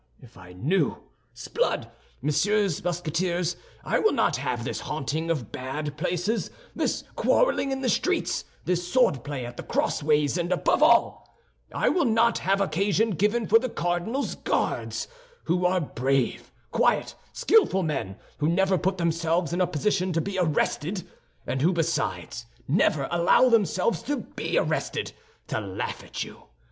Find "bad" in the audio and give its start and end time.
5.51-5.95